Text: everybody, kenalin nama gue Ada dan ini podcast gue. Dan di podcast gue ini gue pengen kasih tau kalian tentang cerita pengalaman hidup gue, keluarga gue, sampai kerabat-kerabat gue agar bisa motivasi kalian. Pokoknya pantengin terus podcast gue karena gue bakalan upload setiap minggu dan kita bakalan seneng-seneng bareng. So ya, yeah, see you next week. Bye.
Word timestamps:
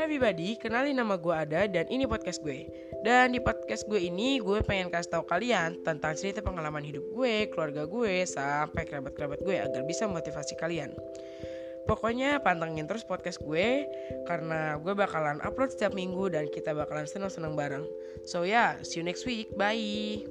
everybody, 0.00 0.56
kenalin 0.56 0.96
nama 0.96 1.20
gue 1.20 1.34
Ada 1.34 1.68
dan 1.68 1.84
ini 1.92 2.08
podcast 2.08 2.40
gue. 2.40 2.64
Dan 3.04 3.36
di 3.36 3.40
podcast 3.40 3.84
gue 3.84 4.00
ini 4.00 4.40
gue 4.40 4.64
pengen 4.64 4.88
kasih 4.88 5.12
tau 5.12 5.24
kalian 5.28 5.84
tentang 5.84 6.16
cerita 6.16 6.40
pengalaman 6.40 6.80
hidup 6.80 7.04
gue, 7.12 7.52
keluarga 7.52 7.84
gue, 7.84 8.24
sampai 8.24 8.88
kerabat-kerabat 8.88 9.44
gue 9.44 9.60
agar 9.60 9.84
bisa 9.84 10.08
motivasi 10.08 10.56
kalian. 10.56 10.96
Pokoknya 11.84 12.40
pantengin 12.40 12.88
terus 12.88 13.04
podcast 13.04 13.44
gue 13.44 13.84
karena 14.24 14.80
gue 14.80 14.96
bakalan 14.96 15.36
upload 15.44 15.76
setiap 15.76 15.92
minggu 15.92 16.32
dan 16.32 16.48
kita 16.48 16.72
bakalan 16.72 17.04
seneng-seneng 17.04 17.52
bareng. 17.52 17.84
So 18.24 18.48
ya, 18.48 18.80
yeah, 18.80 18.84
see 18.84 19.00
you 19.00 19.04
next 19.04 19.28
week. 19.28 19.52
Bye. 19.52 20.24